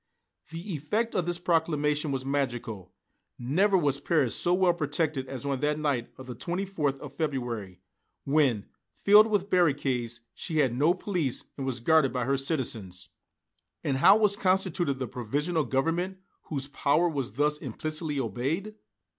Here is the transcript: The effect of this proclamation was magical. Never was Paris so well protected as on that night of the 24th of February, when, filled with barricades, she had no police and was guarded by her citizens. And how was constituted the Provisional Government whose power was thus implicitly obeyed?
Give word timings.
The 0.49 0.73
effect 0.73 1.13
of 1.13 1.27
this 1.27 1.37
proclamation 1.37 2.11
was 2.11 2.25
magical. 2.25 2.91
Never 3.37 3.77
was 3.77 3.99
Paris 3.99 4.33
so 4.33 4.51
well 4.51 4.73
protected 4.73 5.27
as 5.27 5.45
on 5.45 5.59
that 5.59 5.77
night 5.77 6.11
of 6.17 6.25
the 6.25 6.33
24th 6.35 6.97
of 6.99 7.13
February, 7.13 7.81
when, 8.23 8.65
filled 8.95 9.27
with 9.27 9.51
barricades, 9.51 10.21
she 10.33 10.57
had 10.57 10.73
no 10.73 10.95
police 10.95 11.45
and 11.55 11.67
was 11.67 11.79
guarded 11.81 12.11
by 12.11 12.25
her 12.25 12.35
citizens. 12.35 13.09
And 13.83 13.97
how 13.97 14.17
was 14.17 14.35
constituted 14.35 14.97
the 14.97 15.05
Provisional 15.05 15.65
Government 15.65 16.17
whose 16.45 16.67
power 16.67 17.07
was 17.07 17.33
thus 17.33 17.59
implicitly 17.59 18.19
obeyed? 18.19 18.73